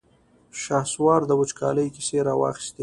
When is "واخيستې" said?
2.41-2.79